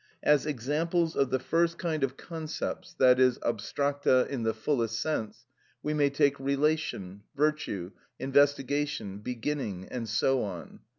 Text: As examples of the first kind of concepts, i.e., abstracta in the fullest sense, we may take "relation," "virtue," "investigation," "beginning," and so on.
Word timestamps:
As 0.23 0.47
examples 0.47 1.15
of 1.15 1.29
the 1.29 1.37
first 1.37 1.77
kind 1.77 2.03
of 2.03 2.17
concepts, 2.17 2.95
i.e., 2.99 3.33
abstracta 3.43 4.27
in 4.29 4.41
the 4.41 4.55
fullest 4.55 4.99
sense, 4.99 5.45
we 5.83 5.93
may 5.93 6.09
take 6.09 6.39
"relation," 6.39 7.21
"virtue," 7.35 7.91
"investigation," 8.17 9.19
"beginning," 9.19 9.87
and 9.91 10.09
so 10.09 10.41
on. 10.43 10.79